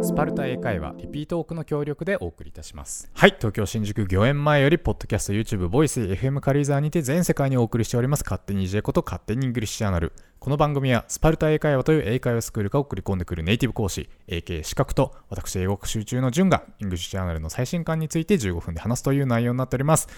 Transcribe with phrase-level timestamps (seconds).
[0.00, 3.10] スパルタ英会話リピートオークの協力でお送りいたします。
[3.14, 10.12] はい東京新宿御苑前よりポッドキャスト YouTube ボイス FM 軽井沢にて全世界にお送りしております勝手に J こと勝手にイングリッシュチャンネル。
[10.38, 20.08] この番組はスパルタ英会話という英会話スクールが送り込んでくるネイティブ講師 AK 資格と私英語学習中の順が English Journal の最新刊について15分で話すという内容になっております、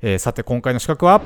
[0.00, 1.20] えーさて今回の刺客はス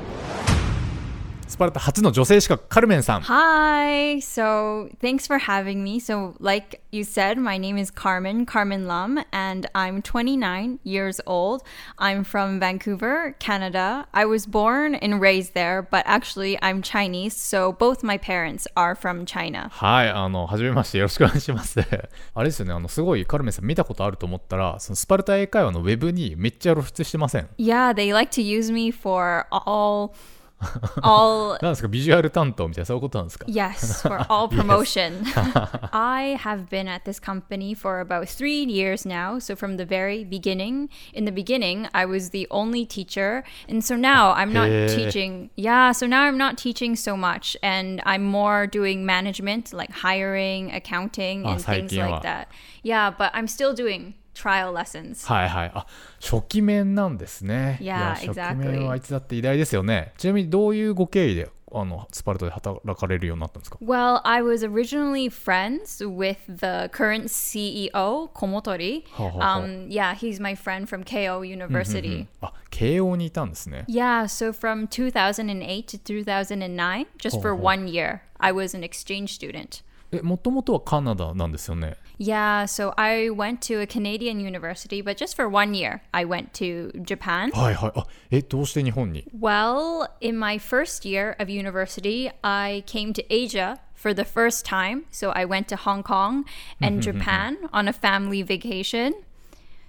[1.61, 4.17] パルタ初の女性刺客カルメンさん Hi.
[4.21, 6.01] So, thanks for having me.
[6.01, 11.63] So, like you said, my name is Carmen, Carmen Lum, and I'm 29 years old.
[11.99, 14.07] I'm from Vancouver, Canada.
[14.15, 17.37] I was born and raised there, but actually, I'm Chinese.
[17.37, 19.69] So, both my parents are from China.
[19.71, 21.79] はい、あの、はじめまして、よろしくお願いします。
[22.35, 27.49] あれですよね、あの、すごい、カルメンさん見たことあると思ったら、そのスパルタ英会話のウェブにめっちゃ露出してません。
[27.59, 30.15] Yeah, they like to use me for all,
[31.04, 35.24] all なんですか、ビジュアル担当みたいな、そういうことなんですか Yes, for all promotion.
[35.92, 39.38] I have been at this company for about three years now.
[39.40, 43.44] So, from the very beginning, in the beginning, I was the only teacher.
[43.68, 44.88] And so now I'm not Hey.
[44.88, 45.50] teaching.
[45.56, 47.58] Yeah, so now I'm not teaching so much.
[47.62, 52.10] And I'm more doing management, like hiring, accounting, Ah, and things 最近は。
[52.12, 52.48] like that.
[52.84, 55.27] Yeah, but I'm still doing trial lessons.
[55.27, 55.73] はいはい。
[55.75, 55.87] あ、
[56.21, 57.79] 初期面なんですね。
[57.81, 60.13] Yeah, や初期.面はいつだって偉大ですよね。
[60.17, 69.05] ちなみに、どういうご経緯で、あの、スパルタで働かれるようになったんですか Well, I was originally friends with the current CEO, Komotori.
[69.17, 72.27] Um, yeah, he's my friend from KO University.
[72.41, 73.85] あ、慶応にいたんですね。
[73.89, 79.83] Yeah, so from 2008 to 2009, just for one year, I was an exchange student.
[80.12, 81.98] え、もともとはカナダなんですよね。
[82.18, 86.54] Yeah, so I went to a Canadian university, but just for one year, I went
[86.54, 87.52] to Japan.
[87.52, 87.92] はいはい。
[87.96, 95.04] あ、え、どうして日本に Well, in my first year of university, I came to Asia for the first time.
[95.12, 96.46] So I went to Hong Kong
[96.82, 99.14] and Japan on a family vacation.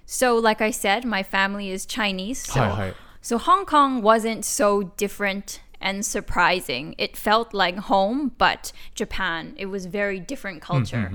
[0.05, 2.39] So, like I said, my family is Chinese.
[2.39, 2.93] So, はいはい。
[3.21, 6.95] so Hong Kong wasn't so different and surprising.
[6.97, 11.11] It felt like home, but Japan, it was very different culture.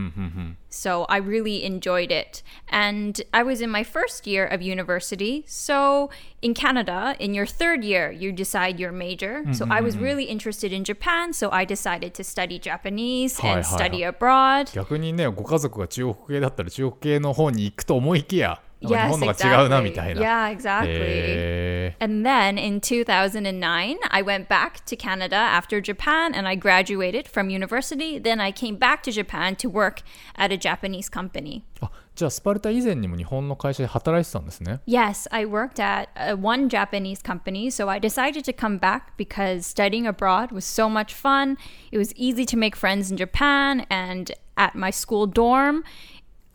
[0.69, 2.45] So I really enjoyed it.
[2.69, 5.43] And I was in my first year of university.
[5.49, 6.11] So
[6.41, 9.45] in Canada, in your third year, you decide your major.
[9.53, 11.33] So I was really interested in Japan.
[11.33, 14.09] So I decided to study Japanese Hi, and hi, study hi.
[14.11, 14.71] abroad.
[14.73, 19.95] 逆にね、ご家族が中国系だったら中国系の方に行くと思いきや、なんか日 Yes, 本のが違うなみ exactly.
[19.95, 20.21] たいな。
[20.23, 20.87] Yeah, exactly.
[20.89, 27.29] へー And then in 2009, I went back to Canada after Japan and I graduated
[27.29, 28.19] from university.
[28.19, 30.03] Then I came back to Japan to work
[30.37, 31.63] at a Japanese company.
[31.81, 34.81] あじゃあスパルタ以前にも日本の会社で働いてたんですね。
[34.87, 39.65] Yes, I worked at uh, one Japanese company, so I decided to come back because
[39.65, 41.57] studying abroad was so much fun.
[41.91, 45.85] It was easy to make friends in Japan, and at my school dorm,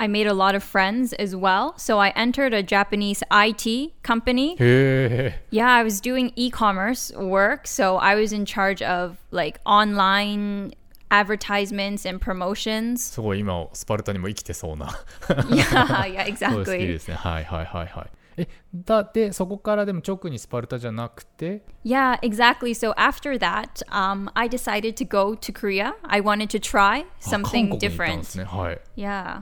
[0.02, 1.74] I made a lot of friends as well.
[1.78, 4.56] So I entered a Japanese IT company.
[4.58, 5.44] へえ。
[5.52, 10.74] Yeah, I was doing e-commerce work, so I was in charge of like online
[11.10, 12.98] advertisements and promotions.
[13.00, 14.88] す ごい今スパルタにも生きてそうな
[15.30, 16.88] yeah, yeah, そうですいい exactly.
[16.88, 17.16] ですね。
[17.16, 18.10] はいはいはいはい。
[18.40, 22.76] えだでそこからでも直にスパルタじゃなくて Yeah, exactly.
[22.76, 25.96] So after that, um, I decided to go to Korea.
[26.04, 28.44] I wanted to try あ韓 something 国に行ったんです different.
[28.44, 28.44] ね。
[28.46, 28.80] はい。
[28.96, 29.42] Yeah.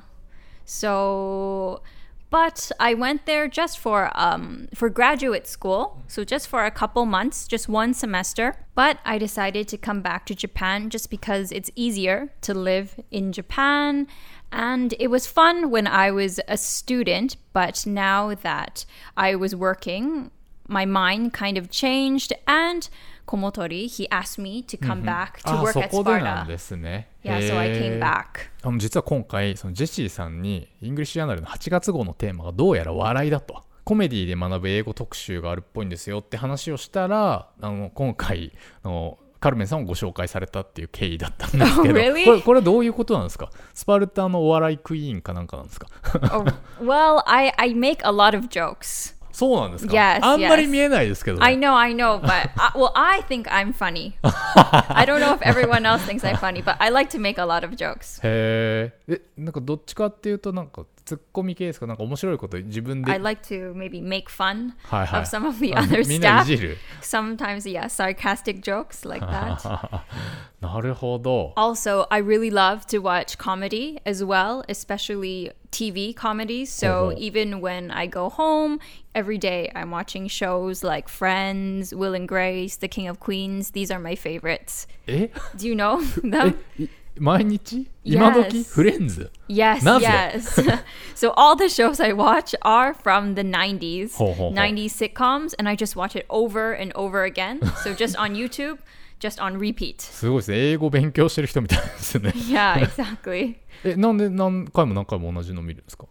[0.70, 1.82] So,
[2.30, 6.00] but I went there just for um, for graduate school.
[6.06, 8.54] So just for a couple months, just one semester.
[8.76, 13.32] But I decided to come back to Japan just because it's easier to live in
[13.32, 14.06] Japan.
[14.52, 18.84] And it was fun when I was a student, but now that
[19.16, 20.30] I was working,
[20.68, 22.32] my mind kind of changed.
[22.46, 22.88] And
[23.30, 26.46] Komotori, he asked me to come back to あ work そ at Sparta.
[26.46, 27.08] ですね。
[27.22, 28.24] Yeah, so I へ came ー back.
[28.62, 38.52] あの実は今回そのジェシーさんに English Journal の8月号のテーマがどうやら笑いだとコメディで学ぶ英語特集があるっぽいんですよって話をしたらあの今回
[38.82, 42.24] あのカルメンさんをご紹介されたっていう経緯だったんですけど、Oh, really?
[42.26, 43.50] これこれはどういうことなんですか？
[43.72, 45.86] スパルタのお笑いクイーンかなんかなんですか
[46.34, 46.44] ？Oh,
[46.84, 49.16] well, I, I make a lot of jokes.
[49.40, 50.68] そうなんですか Yes, あんまり yes.
[50.68, 51.46] 見えないですけど、ね。
[51.46, 54.12] I know, I know, but I, well, I think I'm funny.
[54.22, 57.46] I don't know if everyone else thinks I'm funny, but I like to make a
[57.46, 58.20] lot of jokes.
[58.22, 59.14] へえ。
[59.14, 63.11] え、なんかどっちかっていうと、なんかツッコミ系ですかなんか面白いこと自分で。
[63.11, 66.45] I like to maybe make fun はいはい of some of the あ other みんない staff.
[66.45, 66.77] じる。
[67.01, 70.01] Sometimes, yeah, sarcastic jokes like that.
[70.61, 71.53] なるほど。
[71.55, 76.69] Also, I really love to watch comedy as well, especially TV comedies.
[76.71, 77.13] So Oh.
[77.19, 78.79] even when I go home,
[79.13, 83.71] every day I'm watching shows like Friends, Will and Grace, The King of Queens.
[83.73, 84.87] These are my favorites.
[85.05, 86.55] え Do you know them?
[86.79, 86.87] い
[87.19, 88.73] 毎日今時 Yes.
[88.73, 90.01] フレンズ Yes, Naze.
[90.01, 90.83] yes.
[91.15, 94.51] so all the shows I watch are from the 90s, Ho, ho, ho.
[94.51, 97.61] 90s sitcoms, and I just watch it over and over again.
[97.83, 98.79] So just on YouTube,
[99.19, 100.01] just on repeat.
[100.01, 100.57] すごいですね。
[100.71, 102.31] 英語勉強してる人みたいですね。
[102.31, 103.55] Yeah, exactly.
[103.85, 106.07] え、なんで何回も何回も同じの見るんですか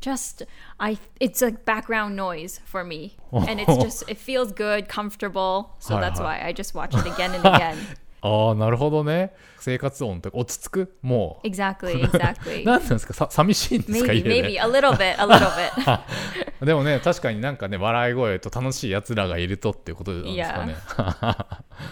[0.00, 0.46] Just
[0.78, 3.16] I it's like background noise for me.
[3.32, 5.76] And it's just it feels good, comfortable.
[5.78, 6.24] So Hi, that's hi.
[6.24, 7.76] why I just watch it again and again.
[8.25, 9.33] ああ、なるほどね。
[9.59, 11.47] 生活音とか落ち着くもう。
[11.47, 12.63] exactly, exactly.
[12.65, 16.65] 何なんですかさ寂しいんですか maybe, 家で maybe a little bit, a little bit.
[16.65, 20.75] でもね、確かになんかね、笑い声と楽しい奴らがいるとっていうことなんですかね。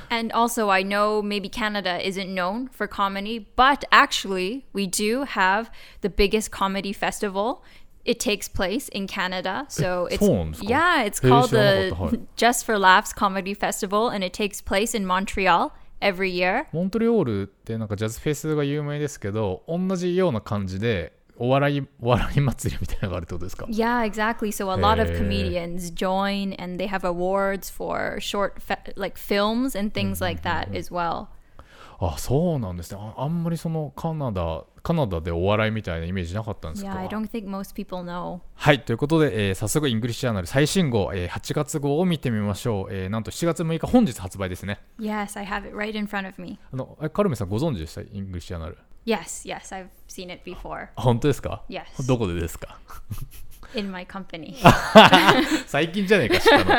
[0.09, 5.69] And also, I know maybe Canada isn't known for comedy, but actually, we do have
[6.01, 7.61] the biggest comedy festival.
[8.05, 9.65] It takes place in Canada.
[9.69, 10.21] So it's
[10.63, 11.93] yeah, it's called the。
[12.35, 15.71] Just for Laughs Comedy Festival, and it takes place in Montreal
[16.02, 16.66] every year.
[16.72, 24.50] モントリオールってなんかジャズフェスが有名ですけど、同じような感じでお笑いお笑い祭りみたいなのがあるってことですか Yeah, exactly.
[24.50, 25.18] So a lot of Hey.
[25.18, 30.68] comedians join, and they have awards for short, fe- like films and things like that
[30.76, 31.28] as well.
[32.09, 32.99] あ、そうなんですね。
[33.01, 38.39] ああんまりそのカナダ、カナダでお笑いみたいなイメージなかったんですか？Yeah, I don't think most people know.
[38.55, 42.93] はい、ということで、えー早速 English Journal 最新号、えー8月号を見てみましょう。
[42.93, 44.79] えーなんと7月6日本日発売ですね。
[44.99, 46.59] Yes, I have it right in front of me.
[46.71, 48.01] あのえカルメンさんご存知でした？
[48.01, 48.77] English Journal。
[49.05, 51.83] Yes, yes, I've seen it before あ本当ですか？Yes.
[52.07, 52.79] どこでですか
[53.75, 54.55] ？In my company.
[55.67, 56.73] 最近じゃねえか知ったの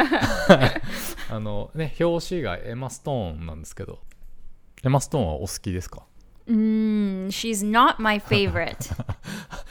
[1.31, 3.99] あのね表紙がエマ・ストーンなんですけど
[4.85, 6.03] エマ・ストーンはお好きですか
[6.47, 8.93] Mm, she's not my favorite.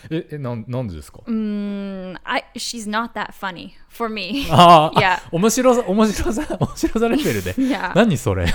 [0.10, 4.48] ええなんなんでですか mm, I she's not that funny for me.
[4.50, 5.20] あーあ Yeah.
[5.32, 7.94] 面白さ面白さ面白さレベルで Yeah.
[7.96, 8.48] 何それ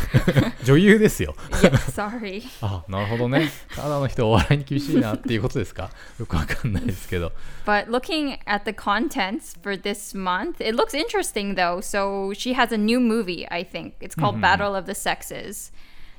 [0.65, 2.43] 女優ですよ yeah, sorry.
[2.61, 7.31] あなるほどねカナダの人お笑いに厳しいなっていうことですかよくわかんないですけど
[7.67, 11.81] But looking at the contents for this month, it looks interesting though.
[11.81, 13.93] So she has a new movie, I think.
[14.01, 15.71] It's called Battle of the Sexes.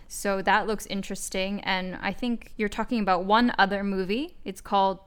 [0.10, 1.62] So that looks interesting.
[1.62, 4.36] And I think you're talking about one other movie.
[4.44, 5.00] It's called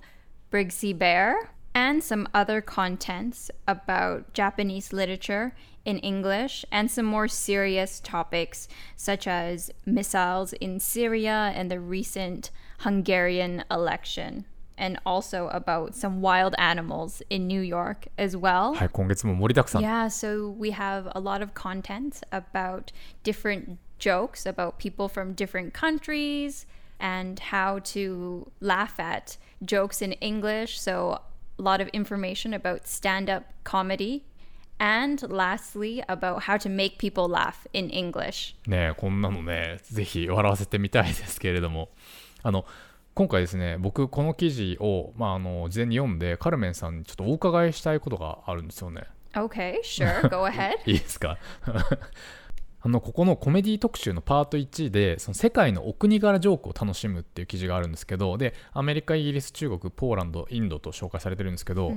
[0.50, 5.54] Brigsy Bear and some other contents about Japanese literature
[5.84, 12.50] in English and some more serious topics such as missiles in Syria and the recent
[12.78, 14.46] Hungarian election.
[14.78, 18.74] And also about some wild animals in New York as well.
[19.82, 22.90] Yeah, so we have a lot of content about
[23.22, 26.65] different jokes about people from different countries
[26.99, 30.79] and how to laugh at jokes in English.
[30.79, 31.19] So,
[31.59, 34.23] a lot of information about stand up comedy.
[34.79, 38.55] And lastly, about how to make people laugh in English.
[38.67, 41.89] ねえこんなのねぜひ笑わせてみたいですけれども
[42.43, 42.63] あの
[43.15, 50.75] 今回ですね僕この記事を、まあ、あの事前に読んでカルメンさんにちょっとお伺いしたいことがあるんですよね Okay, sure, go ahead.
[50.85, 51.39] いいですか
[52.84, 61.92] あのここのコメディ特集のパート1でその世界のお国柄ジョークを楽しむっていう記事があるんですけどでアメリカイギリス中国ポーランドインドと紹介されてるんですけど、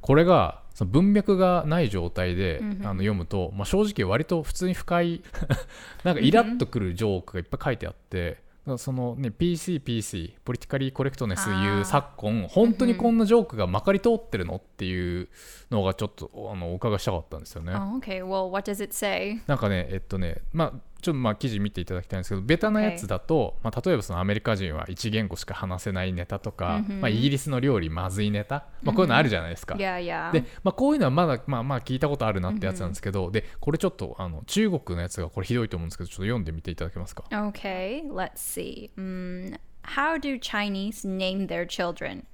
[0.00, 5.22] これがその文脈がない状態で、あの読むと、まあ、正直割と普通に深い
[6.04, 8.49] なんかイラッとくるジョークがいっぱい書いてあって。
[8.78, 15.28] そのね、PCPC、ポリティカリーコレクトネスいう昨今、本当にこんなジョークがまかり通ってるのっていう
[15.70, 17.72] のがちょっとあのお伺いしたかったんですよね。
[17.72, 19.40] Oh, okay, well, what does it say?
[19.46, 29.74] なんかね、えっとね、まあ、ちょっとまあ記事見ていただきたいんですけど、ベタなやつだと、まあ、例えばそのアメリカ人は一言語しか話せないネタとか、まあ、イギリスの料理まずいネタ、まあ、こういうのあるじゃないですか。
[29.74, 30.32] Yeah, yeah.
[30.32, 38.90] で、まあ、こういうのはまだ、まあ、まあ聞いたことあるなってやつなんですけど、で、これちょっとあの中国のやつがこれひどいと思うんですけど、ちょっと読んでみていただけますか？Okay, let's see.
[38.96, 42.24] Mm, how do Chinese name their children?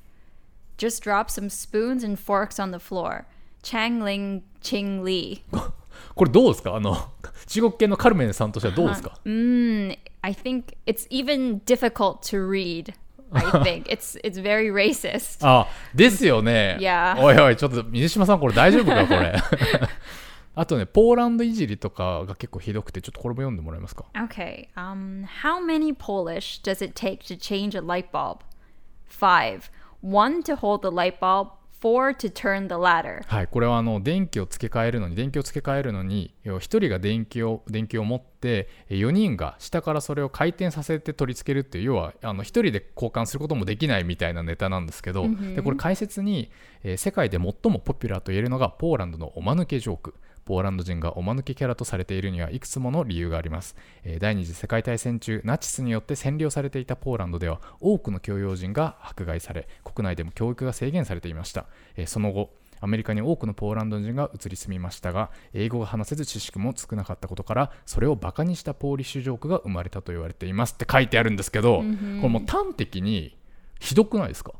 [0.78, 3.25] Just drop some spoons and forks on the floor.
[3.62, 5.42] Chang Ling Ching Li.
[6.14, 6.96] これどうですかあの、
[7.46, 12.94] 中国系のカルメンさんとしてはどうですか Mm, I think it's even difficult to read.
[13.32, 15.46] I think it's it's very racist.
[15.46, 16.76] あ、ですよね。
[16.80, 19.34] いやおいおい、ちょっと水島さん、これ大丈夫か、これ。
[20.58, 24.06] あとね、ポーランドいじりとかが結構ひどくて、ちょっとこれも読んでもらえますか。
[24.14, 24.68] Okay.
[24.74, 28.38] Um, how many Polish does it take to change a light bulb?
[29.06, 29.70] Five.
[30.00, 31.48] One to hold the light bulb.
[31.78, 33.23] Four to turn the ladder.
[33.26, 46.50] はい、これはあの電気を付け替えるのに電気を付け替えるのに1人が電気を電気を持って4人が下からそれを回転させて取り付けるっていう要はあの1人で交換することもできないみたいなネタなんですけど、でこれ解説に、
[46.83, 50.14] えー世界で最もポピュラーと言えるのがポーランドのおまぬけジョーク
[50.46, 71.88] ポーランド人がおまぬけキャラとされているにはいくつもの理由があります、えー第二次世界大戦中ナチスによって占領されていたポーランドでは多くの教養人が迫害され国内でも教育が制限されていました、えーその後アメリカに多くのポーランド人が移り住みましたが英語が話せず知識も少なかったことからそれをバカにしたポーリッシュジョークが生まれたと言われていますって書いてあるんですけど、これ
[72.28, 73.34] もう端的に
[73.80, 74.52] ひどくないですか？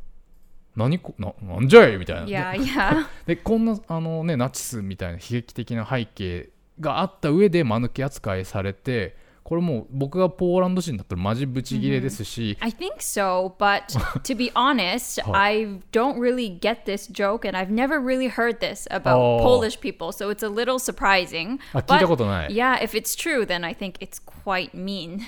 [0.77, 3.07] 何こななんじゃいみたいな Yeah, yeah.
[3.27, 13.85] でこんなあの、ね、ナチスみたいな悲劇的な背景があった上で間抜け扱いされてこれもう僕がポーランド人だったらマジブチギレですし、I think so, but
[14.25, 18.89] to be honest, I don't really get this joke and I've never really heard this
[18.91, 19.39] about Oh.
[19.39, 21.61] Polish people, so it's a little surprising.
[21.73, 25.21] あ聞いたことない yeah, if it's true, then I think it's quite mean.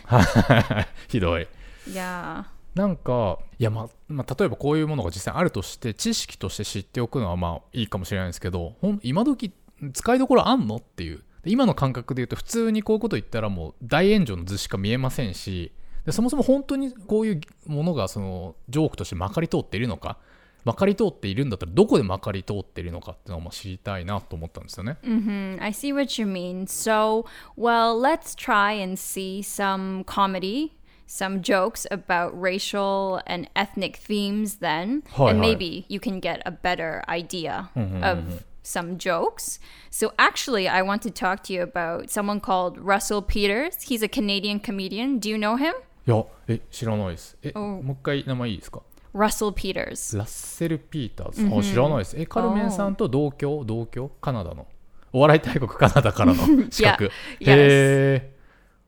[1.07, 1.47] ひどい
[1.89, 2.58] Yeah.
[2.75, 9.53] なんかいや、ままあ、例えばこういうものが実際あるとして知識として知っておくのはまあいいかもしれないですけどほん今時
[9.93, 15.73] 使いどころあんのっていう今の感覚で言うと普通にこういうこと言ったらもう大炎上の図しか見えませんし
[16.05, 20.19] でそもそも本当にこういうものがそのジョークとしてまかり通っているのか
[20.65, 24.99] まかり通っているんだったらどこでまかり通っているのかっていうのを知りたいなと思ったんですよね。
[25.03, 26.65] Hmm, I see what you mean.
[26.67, 27.25] So,
[27.57, 30.73] well, let's try and see some comedy,
[31.08, 35.42] some jokes about racial and ethnic themes then, Hi, and hi.
[35.42, 39.60] maybe you can get a better idea of some jokes.
[39.90, 43.84] So, actually, I want to talk to you about someone called Russell Peters.
[43.84, 45.20] He's a Canadian comedian.
[45.20, 45.74] Do you know him?
[46.06, 47.38] いやえ知らないです。
[47.42, 48.82] えおもう一回名前いいですか
[49.16, 50.18] Russell Peters.
[50.18, 54.68] ラッセル・ピーターズ、あ知らないですえカルメンさんと同郷同郷カナダの
[55.14, 57.10] お笑い大国カナダからの資格 Yeah.
[57.10, 57.12] へ
[57.48, 58.34] え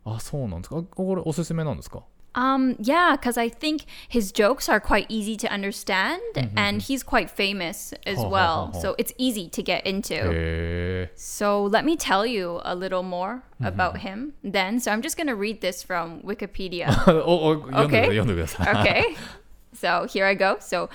[0.05, 2.03] あそうなんですかあこれおすすめなんですか
[2.37, 6.19] Um, yeah, because I think his jokes are quite easy to understand,
[6.57, 8.65] and he's quite famous as Ho, ho, well.
[8.65, 8.81] ho, ho.
[8.81, 10.15] So it's easy to get into.
[10.15, 14.81] へえ So let me tell you a little more about him then.
[14.81, 16.89] So I'm just going to read this from Wikipedia.
[17.25, 18.05] おお読んでください Okay.
[18.07, 19.17] 読 んでください okay.
[19.73, 20.57] So here I go.
[20.59, 20.89] So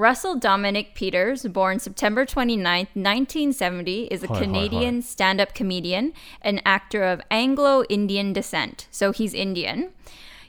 [0.00, 4.44] Russell Dominic Peters, born September 29, 1970, is a Hi, hi, hi.
[4.46, 8.88] Canadian stand up comedian and actor of Anglo Indian descent.
[8.90, 9.90] So he's Indian.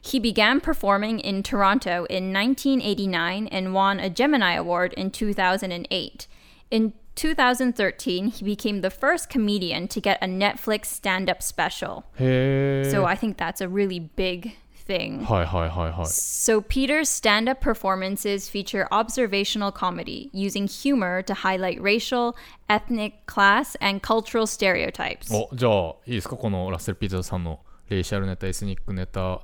[0.02, 6.28] He began performing in Toronto in 1989 and won a Gemini Award in 2008.
[6.72, 12.06] In 2013, he became the first comedian to get a Netflix stand up special.
[12.18, 14.54] へえ So I think that's a really big
[14.92, 15.24] thing.
[15.24, 22.36] はいはいはいはい So, Peter's stand up performances feature observational comedy, using humor to highlight racial,
[22.68, 25.34] ethnic, class, and cultural stereotypes.
[25.34, 29.42] おじゃあいいですかこのラッセル・ピーターズさんの racial ネタ ethnic ネタ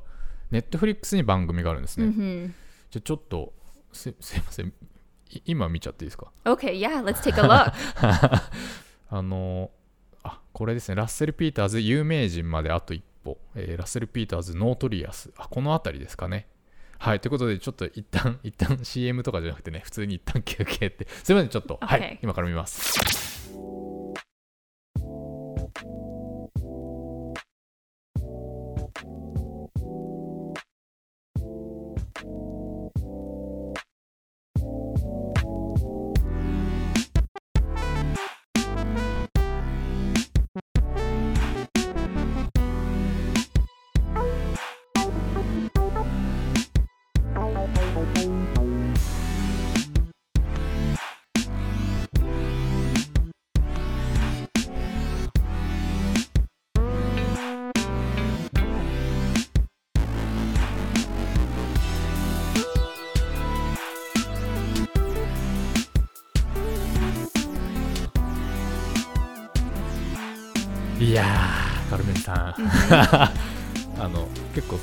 [0.51, 2.53] Netflix に番組があるんですね、
[2.89, 3.53] じゃあちょっと
[3.91, 4.73] すすいません
[5.29, 7.73] い今見ちゃっていいですか Okay, yeah, let's take a look.
[9.09, 9.71] あの
[10.23, 16.47] あこれですねラッセル・ピーターズ有名人まであと一歩、えーラッセル・ピーターズ Notorious あこの辺りですかね。
[16.99, 21.07] はいということでちょっと一旦一旦 CM とかじゃなくてね普通に一旦休憩って。
[21.23, 23.46] すいませんちょっと、はい今から見ます
[71.17, 72.55] やーカルメンさん
[73.99, 74.77] あの結構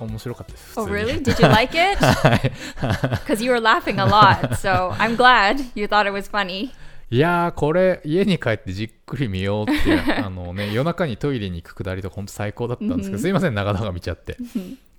[0.00, 1.22] 面白かったです普 oh, really?
[1.22, 1.98] Did you like it?
[3.24, 6.70] Because you were laughing a lot, so I'm glad you thought it was funny.
[7.12, 14.36] いやーこれ家に帰ってじっくり見ようって あのね夜中にトイレに行くくだりとか本当最高だったんですけど、すいません長々見ちゃって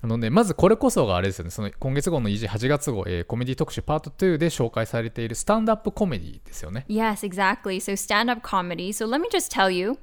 [0.04, 6.86] あのね、まずこれこそがあれですよね、その今月号の EG8 月号、えーコメディ特集パート2で紹介されているスタンドアップコメディですよね。
[6.90, 7.78] Yes, exactly.
[7.78, 8.90] So, stand up comedy.
[8.90, 10.00] So, let me just tell you,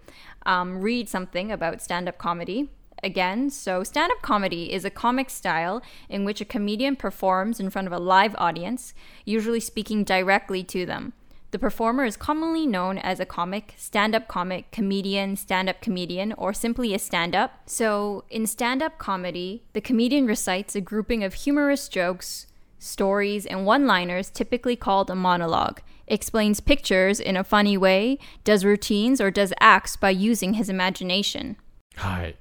[0.49, 2.71] um, read something about stand up comedy.
[3.05, 7.71] Again, so stand up comedy is a comic style in which a comedian performs in
[7.71, 11.13] front of a live audience, usually speaking directly to them.
[11.51, 16.33] The performer is commonly known as a comic, stand up comic, comedian, stand up comedian,
[16.33, 17.61] or simply a stand up.
[17.67, 23.65] So, in stand up comedy, the comedian recites a grouping of humorous jokes, stories, and
[23.65, 29.31] one liners, typically called a monologue, explains pictures in a funny way, does routines, or
[29.31, 31.57] does acts by using his imagination.
[31.97, 32.37] はい。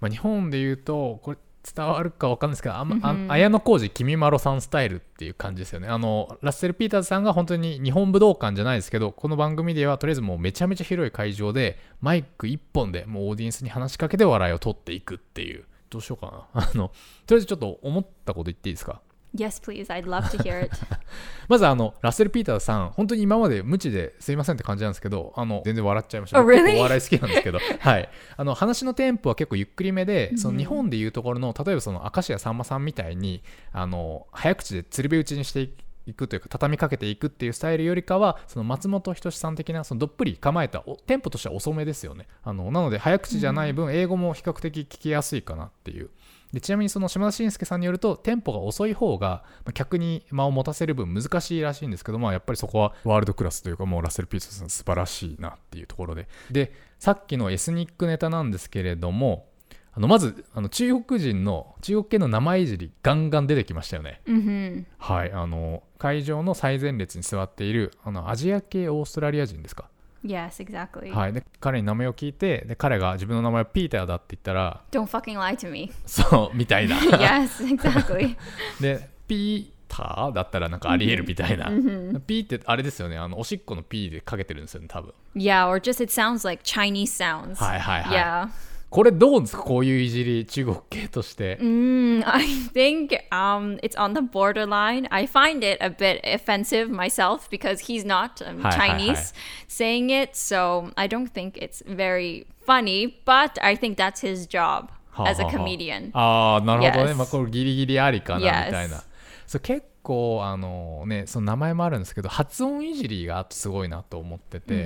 [0.00, 5.86] まあ、日本で言うと、これ伝わるかわかんないですけど、あんま、あ綾小路きみまろさんスタイルっていう感じですよね。
[5.86, 15.64] あの、ラッセル・ピーターズさんが本当に日本武道館じゃないですけど、この番組ではとりあえずもうめちゃめちゃ広い会場で、マイク一本でもうオーディエンスに話しかけて笑いを取っていくっていう。
[15.88, 16.62] どうしようかな。
[16.62, 16.88] あの、
[17.26, 19.02] とりあえずちょっと思ったこと言っていいですか？
[19.34, 19.90] Yes, please.
[19.90, 20.76] I'd love to hear it.
[21.48, 26.62] まずあのラッセル・ピーターズさん本当に今まで無知ですいませんって感じなんですけどあの全然笑っちゃいました、Oh, really?
[26.62, 27.58] 結構お笑い好きなんですけど。
[27.80, 28.08] はい。
[28.36, 35.70] あの話のテンポは結構ゆっくりめでその日本でいうところの例えばその明石家さんまさんみたいにあの早口で釣り火打ちにして
[36.06, 42.26] いくというか畳みかけていくっていうスタイルよりかはその松本人志さん的なそのどっぷり構えたおテンポとしては遅めですよね。
[42.42, 46.10] あのなので早口じゃない分英語も比較的聞きやすいかなっていう
[46.52, 56.28] でちなみにその島田紳介さんによるとテンポが遅い方がまあ客に間を持たせる分難しいらしいんですけど、まあ、やっぱりそこはワールドクラスというかもうラッセル・ピーターズさん素晴らしいなっていうところで。
[56.50, 59.48] でさっきのエスニックネタなんですけれども
[59.94, 64.22] あのまずあの中国人の中国系の名前いじりガンガン出てきましたよね。
[64.26, 69.90] hmm はいあの会場の最前列に座っているあのアジア系オーストラリア人ですか
[70.24, 71.12] Yes, exactly.
[71.12, 75.90] はいで彼に名前を聞いてで彼が自分の名前はピーターだって言ったら Don't fucking lie to me.
[76.06, 78.36] そうみたいな yes, exactly.
[78.80, 81.66] で、ピーターだったらなんかありえるみたいな。
[81.66, 85.12] ピーってあれですよね、あのおしっこのピーでかけてるんですよね、多分。
[85.34, 87.62] yeah, or just it sounds like Chinese sounds.
[87.62, 88.18] はいはいはい。
[88.18, 88.71] Yeah.
[88.91, 91.57] これどうですかこういういじり、中国系として。
[91.59, 95.07] Mm, I think um, it's on the borderline.
[95.11, 98.97] I find it a bit offensive myself because he's not um, Hi, hi, hi.
[98.97, 99.33] Chinese
[99.67, 100.35] saying it.
[100.37, 105.41] So I don't think it's very funny, but I think that's his job はあ as
[105.41, 106.09] a はあはあ comedian.
[106.13, 107.11] ああ、なるほどね。
[107.11, 107.15] Yes.
[107.15, 108.71] まあこれギリギリありかな、み Yes.
[108.71, 109.03] たいな。
[109.45, 114.84] そう結 構、あのね、その名前もあるんですけど、発音いじりがすごいなと思ってて、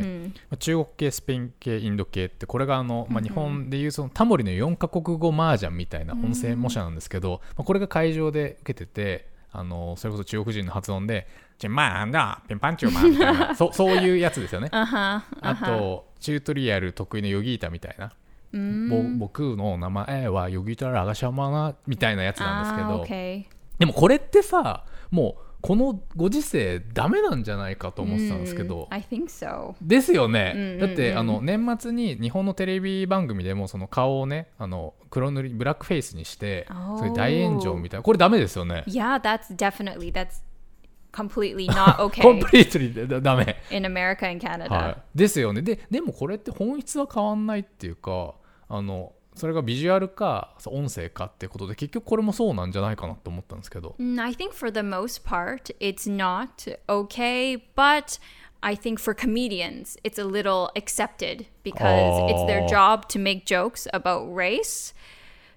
[0.50, 11.26] まあ中国系、スペイン系、インド系って、これがあの、まあ、日本でいうそのタモリの4カ国語麻雀みたいな音声模写なんですけど、まあ、これが会場で受けてて、あのそれこそ中国人の発音で、
[11.58, 14.69] チェンマンだ、ペンパンチューマンみたいな、 そそういうやつですよね。
[14.71, 15.23] Uh-huh.
[15.41, 18.12] あと、チュートリアル得意のヨギータみたいな。
[18.52, 23.04] ぼ僕の名前はヨギータラガシャマナみたいなやつなんですけ Ah, ど.
[23.78, 29.75] でもこれってさもうこのご時世ダメなんじゃないかと思ってたんですけど、I think so.
[29.82, 38.04] ですよね、うんうんうんだってあの年末に日本のテレビ番組でもその顔をねあの黒塗りブラックフェイスにしておーそれ大炎上みたいな。
[38.04, 38.84] これダメですよね。
[38.86, 40.43] Yeah, that's definitely that's
[41.12, 42.23] completely not okay.
[42.45, 43.56] プリートリーでダメ。
[43.71, 44.69] In America and Canada.
[44.69, 45.62] はい、ですよね。
[45.62, 48.34] ででもこれって本質は変わんないっていうか
[48.69, 58.18] あのそれがビジュアルか音声かってことで結局これもそうなんじゃないかなと思ったんですけど Mm, I think for the most part, it's not okay, but
[58.62, 62.66] I think for comedians, it's a little accepted because it's their Oh.
[62.68, 64.94] job to make jokes about race.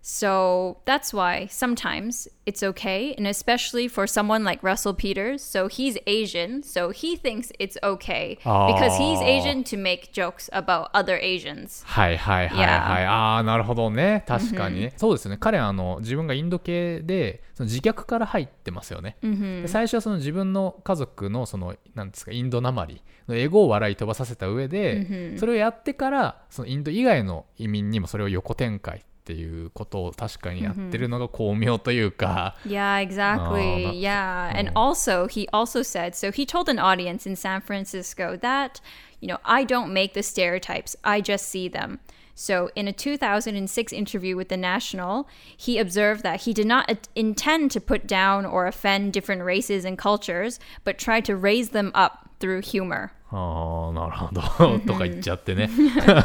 [0.01, 5.43] So that's why sometimes it's okay, and especially for someone like Russell Peters.
[5.43, 9.23] So he's Asian, so he thinks it's okay because he's Oh.
[9.23, 11.83] Asian to make jokes about other Asians.
[11.85, 33.86] はいはいはいはい、ああなるほどね確かにね、そうですよね彼あの自分がインド系でその自虐から入ってますよね、で最初はその自分の家族のそのなんですかインドなまりのエゴを笑い飛ばさせた上で、それをやってからそのインド以外の移民にもそれを横展開っていうことを確かにやってるのが巧妙というか、 Yeah, exactly.
[33.86, 34.52] that's- yeah.
[34.54, 38.82] And also, he also said so he told an audience in San Francisco that,
[39.22, 42.00] you know, I don't make the stereotypes, I just see them.
[42.36, 45.26] So, in a 2006 interview with The National,
[45.56, 49.84] he observed that he did not at- intend to put down or offend different races
[49.86, 53.09] and cultures, but tried to raise them up through humor.
[53.31, 54.79] ああなるほど。
[54.79, 55.69] とか言っちゃってね。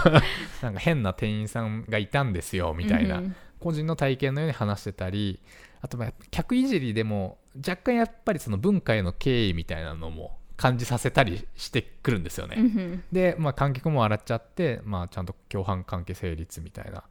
[0.62, 3.22] なんか変な店員さんがいたんですよみたいな、
[3.60, 5.40] 個人の体験のように話してたり
[5.82, 17.04] あとまあ客いじりでも若干やっぱりその文化への敬意みたいなのも感じさせたりしてくるんですよね、で、まあ、観客も笑っちゃって、まあ、ちゃんと共犯関係成立みたいな。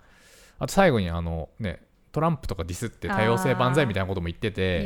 [0.60, 4.84] あと最後にあのねトランプとかディスって多様性万歳みたいなことも言ってて.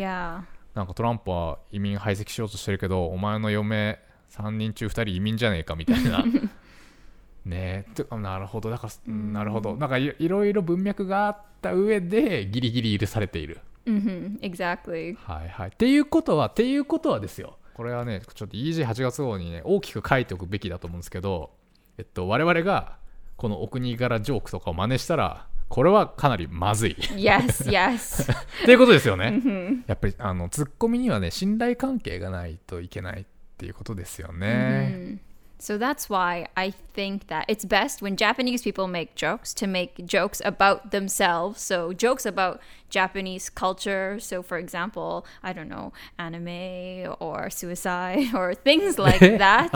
[0.77, 3.99] なんかトランプは移民排斥しようとしてるけどお前の嫁
[4.31, 6.23] 3人中2人移民じゃねえかみたいな。
[7.45, 8.69] ねなるほど。
[8.69, 9.33] だからうん。
[9.33, 9.75] なるほど。
[9.75, 13.59] なんかいいろいろ文脈があった上でギリギリ許されている。
[13.85, 15.15] hmm Exactly.
[15.15, 15.69] はいはい。
[15.69, 17.57] っていうことはっていうことはですよ。
[17.73, 21.51] これはねちょっと EG8 月号にね大きく書いておくべきだと思うんですけど
[21.99, 22.97] えっと我々が
[23.37, 26.95] このお国柄ジョークとかを真似したらこれはかなりまずい。
[27.15, 28.31] Yes, yes.
[28.63, 29.41] っていうことですよね。
[29.85, 33.25] やっぱりあのツッコミにはね信頼関係がないといけないっ
[33.57, 35.17] ていうことですよね。
[35.59, 40.39] So that's why I think that it's best when Japanese people make jokes to make jokes
[40.45, 41.59] about themselves.
[41.61, 42.59] So jokes about
[42.91, 44.19] Japanese culture.
[44.19, 49.71] So for example, I don't know, anime or suicide or things like that.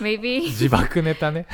[0.00, 0.40] Maybe.
[0.48, 1.46] 自爆ネタね。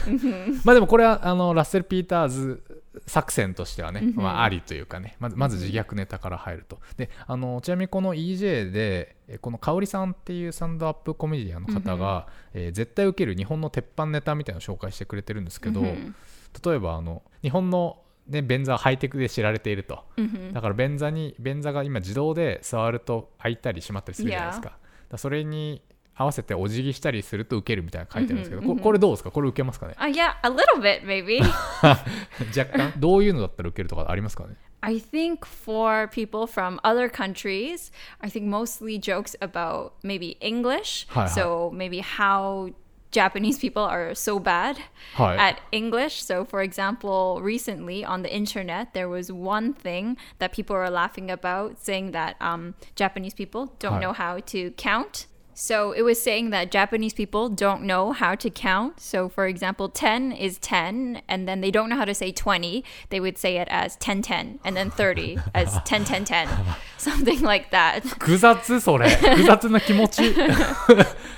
[0.65, 2.63] まあでもこれはあのラッセル・ピーターズ
[3.07, 6.81] 作戦としてはね、まあ、ありというかねまずまず自虐ネタから入ると。
[6.97, 20.05] であのちなみにこの EJ でえこの香織さんっていうスタンドアップコメディアンの方が、えー絶対受ける日本の鉄板ネタみたいなのを紹介してくれてるんですけど、例えばあの日本の、ね、便座はハイテクで知られていると、
[20.53, 24.79] だから便座に便座が今自動で触ると開いたり閉まったりするじゃないですか,、
[25.11, 25.83] だそれに
[26.16, 31.42] 合わせてお辞儀したりすると受けるみたいなの書いてあるんですけど、ここれどうですかこれ受けますかね Uh, yeah, a little bit maybe.
[32.58, 41.08] 若干どういうのだったら受けるとかありますかね I think for people from other countries, I think mostly jokes about maybe English.
[41.10, 41.34] はいはい。
[41.34, 42.74] So maybe how
[43.12, 44.78] Japanese people are so bad
[45.16, 45.38] はい。
[45.38, 46.24] at English.
[46.24, 51.30] So, for example, recently on the internet, there was one thing that people were laughing
[51.30, 54.00] about, saying that um, Japanese people don't Hi.
[54.00, 55.28] know how to count.
[55.56, 59.02] So, it was saying that Japanese people don't know how to count.
[59.02, 62.84] So, for example, 10 is 10, and then they don't know how to say 20.
[63.10, 66.48] They would say it as 10 10, and then 30 as 10 10 10,
[66.98, 68.02] something like that.
[68.04, 70.94] 複雑それ複雑な気持ちだか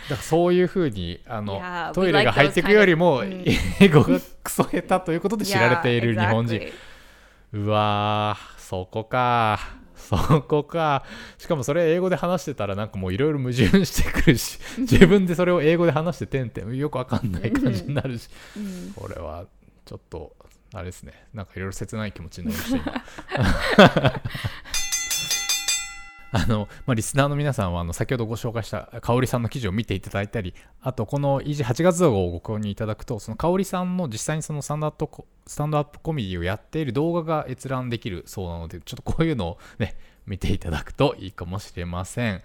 [0.10, 6.74] らそういうふうにあの Yeah, we トイレが like 入っていくよりも、 those 英語がクソ下手ということで知られている Yeah, 日本人、 exactly.
[7.54, 9.60] うわーそこか
[9.99, 11.05] そこか。
[11.37, 18.29] しかもそれ英語で話してたらなんかもういろいろ矛盾してくるし自分でそれを英語で話しててんてんよくわかんない感じになるし、
[18.97, 19.47] これは
[19.85, 20.35] ちょっと
[20.75, 21.13] あれですね。
[21.35, 24.23] なんかいろいろ切ない気持ちになりました今
[26.31, 42.43] あの、まあ、リスナーの皆さんはあの先ほどご紹介した香織さんの記事を見ていただいたりあとこの維持8月号をご購入いただくとその香織さんの実際にそのスタンドアップコスタンドアップコメディをやっている動画が閲覧できるそうなのでちょっとこういうのをね見ていただくといいかもしれません。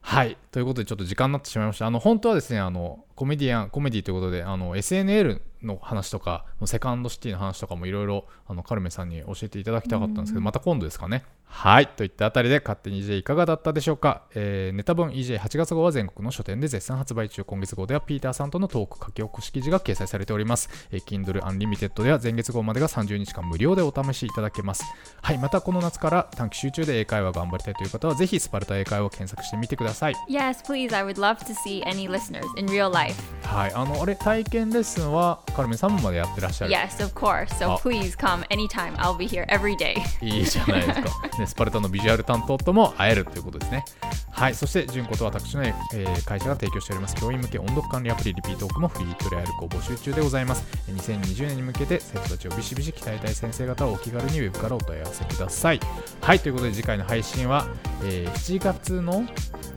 [0.00, 0.38] はい。
[0.52, 1.86] ということでちょっと時間になってしまいました。
[1.86, 11.24] あの本当はですねあのコメディアンコメディということであの SNL の話とかセカンドシティの話とかもいろいろあのカルメさんに教えていただきたかったんですけどまた今度ですかね。
[11.48, 11.86] はい。
[11.86, 17.44] といったあたりで勝手に EJ いかがだったでしょうか、えーネタ本 EJ8 月号は全国の書店で絶賛発売中。
[17.44, 24.84] 今月号ではピーターさんとのトーク書き起こし記事が掲載されております、えー Kindle Unlimited では前月号までが30日間無料でお試しいただけます。
[25.22, 25.38] はい。
[25.38, 30.14] またこの夏から短期集中で英会話頑張りたいという方はぜひスパルタ英会話を検索してみてください。
[30.28, 30.94] Yes, please.
[30.94, 33.05] I would love to see any listeners in real life.
[33.44, 37.46] はいあのあれ体験レッスンはカルメさんもまでやってらっしゃる？Yes, of course.
[37.54, 37.78] So Oh.
[37.78, 38.94] please come anytime.
[38.96, 39.94] I'll be here every day.
[40.20, 41.08] いいじゃないですか。
[41.38, 43.84] ね、スパルタのビジュアル担当とも会えるということですね。
[44.30, 50.64] はい、そして、純子と私の、えー会社が提供しております教員向け音読管理アプリリピートークもフリートレアルを募集中でございます。
[50.88, 55.80] えー2020年に向けて生徒たちをビシビシ鍛えたい先生方はお気軽にウェブからお問い合わせください。
[56.20, 57.66] はい、ということで次回の配信は、
[58.02, 59.24] えー7月の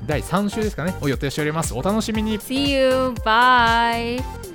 [0.10, 1.72] 第3週ですかね、を予定しております。
[1.76, 3.14] お楽しみに See you.
[3.24, 4.49] Bye.